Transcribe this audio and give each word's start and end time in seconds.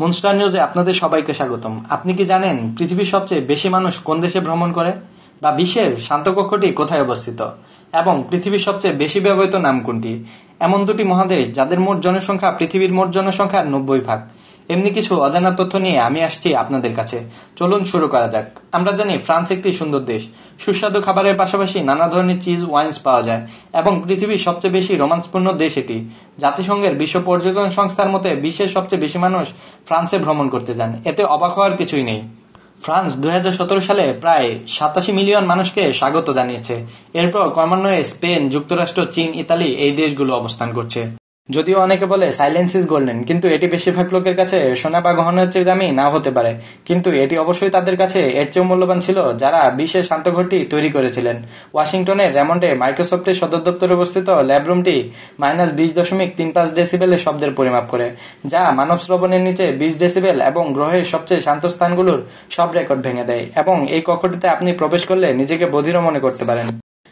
Munster 0.00 0.36
নিউজে 0.36 0.60
আপনাদের 0.60 0.94
সবাইকে 0.94 1.32
স্বাগতম। 1.34 1.74
আপনি 1.88 2.14
কি 2.14 2.24
জানেন 2.24 2.56
পৃথিবীর 2.78 3.04
সবচেয়ে 3.04 3.40
বেশি 3.40 3.68
মানুষ 3.68 3.94
কোন 3.98 4.16
দেশে 4.20 4.40
ভ্রমণ 4.40 4.72
করে? 4.72 4.92
বা 5.42 5.50
বিশ্বের 5.52 5.90
শান্তকক্ষটি 5.96 6.68
কোথায় 6.72 7.02
অবস্থিত? 7.02 7.40
এবং 7.92 8.14
পৃথিবীর 8.30 8.58
সবচেয়ে 8.58 8.94
বেশি 8.94 9.20
ব্যবহৃত 9.20 9.54
নাম 9.54 9.76
কোনটি? 9.80 10.12
এমন 10.60 10.84
দুটি 10.84 11.04
মহাদেশ 11.04 11.42
যাদের 11.54 11.80
মোট 11.80 11.96
জনসংখ্যা 12.00 12.50
পৃথিবীর 12.50 12.92
মোট 12.92 13.08
জনসংখ্যার 13.10 13.66
নব্বই 13.68 14.00
ভাগ। 14.00 14.20
এমনি 14.68 14.90
কিছু 14.90 15.12
অজানা 15.26 15.50
তথ্য 15.50 15.76
নিয়ে 15.76 15.98
আমি 16.08 16.20
আসছি 16.22 16.48
আপনাদের 16.62 16.92
কাছে। 16.94 17.18
চলুন 17.58 17.84
শুরু 17.84 18.06
করা 18.08 18.28
যাক। 18.28 18.46
আমরা 18.72 18.92
জানি 18.92 19.18
ফ্রান্স 19.18 19.50
একটি 19.50 19.72
সুন্দর 19.72 20.02
দেশ। 20.12 20.22
সুস্বাদু 20.58 21.00
খাবারের 21.00 21.36
পাশাপাশি 21.36 21.80
নানা 21.80 22.06
ধরনের 22.08 22.38
চিজ, 22.42 22.60
ওয়াইন্স 22.70 22.96
পাওয়া 22.98 23.22
যায় 23.22 23.42
এবং 23.72 23.92
পৃথিবীর 24.06 24.44
সবচেয়ে 24.46 24.72
বেশি 24.72 24.92
রোমান্সপূর্ণ 24.96 25.46
দেশ 25.52 25.72
এটি। 25.78 25.98
জাতিসংঘের 26.38 26.94
বিশ্ব 26.94 27.16
পর্যটন 27.24 27.70
সংস্থার 27.70 28.08
মতে 28.08 28.30
বিশ্বের 28.36 28.68
সবচেয়ে 28.68 29.00
বেশি 29.00 29.18
মানুষ 29.18 29.46
ফ্রান্সে 29.86 30.18
ভ্রমণ 30.18 30.48
করতে 30.48 30.72
যান। 30.74 30.90
এতে 31.04 31.22
অবাক 31.24 31.52
হওয়ার 31.52 31.76
কিছুই 31.76 32.02
নেই। 32.02 32.20
ফ্রান্স 32.82 33.10
দুই 33.16 33.30
হাজার 33.30 33.52
সতেরো 33.52 33.80
সালে 33.80 34.04
প্রায় 34.20 34.48
সাতাশি 34.68 35.12
মিলিয়ন 35.12 35.44
মানুষকে 35.44 35.82
স্বাগত 35.92 36.26
জানিয়েছে। 36.30 36.74
এরপর 37.14 37.44
ক্রমান্বয়ে 37.50 38.04
স্পেন, 38.04 38.40
যুক্তরাষ্ট্র, 38.48 39.00
চীন, 39.04 39.28
ইতালি 39.34 39.68
এই 39.84 39.92
দেশগুলো 39.92 40.32
অবস্থান 40.34 40.68
করছে। 40.72 41.27
যদিও 41.48 41.78
অনেকে 41.86 42.06
বলে 42.12 42.26
সাইলেন্স 42.38 42.70
ইজ 42.78 42.84
গোল্ডেন 42.92 43.18
কিন্তু 43.28 43.46
এটি 43.54 43.66
বেশিরভাগ 43.74 44.06
লোকের 44.14 44.36
কাছে 44.40 44.58
সোনা 44.80 45.00
বা 45.04 45.10
গহনার 45.18 45.48
চেয়ে 45.52 45.66
দামি, 45.68 45.88
না 46.00 46.06
হতে 46.14 46.30
পারে। 46.36 46.52
কিন্তু 46.88 47.08
এটি 47.22 47.34
অবশ্যই 47.44 47.72
তাদের 47.76 47.96
কাছে 48.02 48.20
এর 48.40 48.48
চেয়েও 48.52 48.66
মূল্যবান 48.70 48.98
ছিল, 49.06 49.18
যারা 49.42 49.60
বিশ্বের 49.78 50.04
শান্ত 50.10 50.26
শান্তঘরটি 50.28 50.58
তৈরি 50.72 50.90
করেছিলেন। 50.96 51.36
ওয়াশিংটনের 51.74 52.30
রেমন্ডে 52.38 52.70
মাইক্রোসফটের 52.82 53.36
সদর 53.40 53.62
দপ্তরে 53.66 53.92
অবস্থিত 53.98 54.28
ল্যাবরুমটি 54.50 54.96
মাইনাস 55.38 55.70
বিশ 55.78 55.90
দশমিক 55.98 56.30
তিন 56.38 56.48
পাঁচ 56.56 56.68
ডেসিবেলের 56.78 57.24
শব্দের 57.26 57.52
পরিমাপ 57.58 57.86
করে, 57.92 58.06
যা 58.52 58.62
মানব 58.78 58.98
শ্রবণের 59.04 59.42
নিচে 59.48 59.66
বিশ 59.80 59.94
ডেসিবেল 60.02 60.36
এবং 60.50 60.64
গ্রহের 60.76 61.04
সবচেয়ে 61.12 61.44
শান্ত 61.46 61.64
স্থানগুলোর 61.74 62.20
সব 62.56 62.68
রেকর্ড 62.78 63.00
ভেঙে 63.06 63.28
দেয়। 63.30 63.44
এবং 63.62 63.76
এই 63.94 64.02
কক্ষটিতে 64.08 64.46
আপনি 64.54 64.68
প্রবেশ 64.80 65.02
করলে 65.10 65.28
নিজেকে 65.40 65.66
বধির 65.74 65.96
মনে 66.06 66.20
করতে 66.24 66.44
পারেন। 66.50 66.68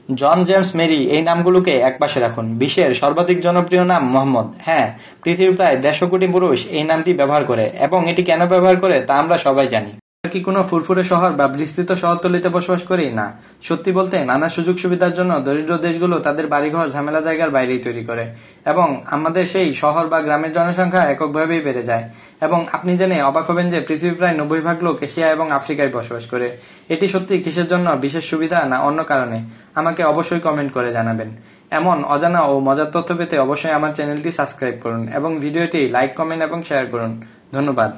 জন 0.09 0.39
জেমস 0.49 0.71
মেরি 0.79 1.01
এই 1.15 1.23
নামগুলোকে 1.29 1.75
একপাশে 1.89 2.19
রাখুন। 2.21 2.47
বিশ্বের 2.61 2.91
সর্বাধিক 3.01 3.39
জনপ্রিয় 3.47 3.85
নাম 3.93 4.03
মোহাম্মদ। 4.15 4.49
হ্যাঁ 4.67 4.87
পৃথিবীর 5.23 5.57
প্রায় 5.59 5.77
দেড়শো 5.85 6.07
কোটি 6.12 6.27
পুরুষ 6.35 6.59
এই 6.79 6.85
নামটি 6.91 7.11
ব্যবহার 7.21 7.45
করে, 7.51 7.65
এবং 7.87 8.01
এটি 8.11 8.23
কেন 8.29 8.41
ব্যবহার 8.53 8.77
করে 8.83 8.97
তা 9.09 9.12
আমরা 9.23 9.37
সবাই 9.47 9.67
জানি। 9.75 9.93
কি 10.27 10.41
কোনো 10.41 10.63
ফুরফুরে 10.63 11.05
শহর 11.05 11.33
বা 11.33 11.49
বিস্তৃত 11.49 11.93
শহরতলিতে 11.93 12.49
বসবাস 12.49 12.83
করি? 12.83 13.11
না। 13.11 13.33
সত্যি 13.63 13.93
বলতে, 13.93 14.25
নানা 14.25 14.49
সুযোগ 14.49 14.77
সুবিধার 14.77 15.15
জন্য 15.15 15.41
দরিদ্র 15.41 15.79
দেশগুলো 15.79 16.19
তাদের 16.19 16.47
বাড়িঘর, 16.47 16.89
ঝামেলা 16.89 17.21
জায়গার 17.21 17.51
বাইরেই 17.51 17.79
তৈরি 17.79 18.05
করে। 18.05 18.35
এবং 18.67 19.03
আমাদের 19.07 19.47
সেই 19.47 19.75
শহর 19.75 20.07
বা 20.07 20.21
গ্রামের 20.21 20.53
জনসংখ্যা 20.53 21.03
এককভাবেই 21.03 21.61
বেড়ে 21.61 21.83
যায়। 21.83 22.09
এবং 22.41 22.67
আপনি 22.73 22.97
জেনে 22.97 23.23
অবাক 23.23 23.51
হবেন 23.51 23.71
যে 23.71 23.81
পৃথিবীর 23.81 24.15
প্রায় 24.15 24.35
নব্বই 24.35 24.61
ভাগ 24.61 24.85
লোক 24.85 25.03
এশিয়া 25.03 25.29
এবং 25.29 25.51
আফ্রিকায় 25.51 25.89
বসবাস 25.89 26.27
করে। 26.27 26.57
এটি 26.89 27.09
সত্যি 27.09 27.43
কিসের 27.43 27.67
জন্য 27.67 27.91
বিশেষ 27.91 28.25
সুবিধা 28.25 28.65
না 28.65 28.81
অন্য 28.81 29.05
কারণে? 29.05 29.43
আমাকে 29.75 30.05
অবশ্যই 30.05 30.41
কমেন্ট 30.41 30.73
করে 30.73 30.93
জানাবেন। 30.93 31.29
এমন 31.71 32.05
অজানা 32.05 32.41
ও 32.41 32.61
মজার 32.61 32.91
তথ্য 32.91 33.17
পেতে 33.17 33.39
অবশ্যই 33.39 33.71
আমার 33.71 33.95
চ্যানেলটি 33.95 34.31
সাবস্ক্রাইব 34.31 34.75
করুন 34.83 35.09
এবং 35.15 35.39
ভিডিওটি 35.39 35.89
লাইক, 35.89 36.15
কমেন্ট 36.15 36.45
এবং 36.45 36.63
শেয়ার 36.63 36.87
করুন। 36.87 37.23
ধন্যবাদ। 37.53 37.93